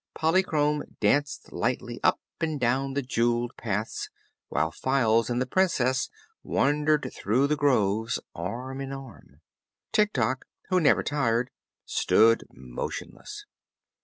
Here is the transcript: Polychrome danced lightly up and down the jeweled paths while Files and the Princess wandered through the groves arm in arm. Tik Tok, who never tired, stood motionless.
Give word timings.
Polychrome 0.15 0.97
danced 0.99 1.53
lightly 1.53 1.99
up 2.03 2.19
and 2.39 2.59
down 2.59 2.95
the 2.95 3.03
jeweled 3.03 3.55
paths 3.55 4.09
while 4.49 4.71
Files 4.71 5.29
and 5.29 5.39
the 5.39 5.45
Princess 5.45 6.09
wandered 6.41 7.11
through 7.13 7.45
the 7.45 7.55
groves 7.55 8.19
arm 8.33 8.81
in 8.81 8.91
arm. 8.91 9.41
Tik 9.91 10.11
Tok, 10.13 10.47
who 10.69 10.79
never 10.79 11.03
tired, 11.03 11.51
stood 11.85 12.45
motionless. 12.51 13.45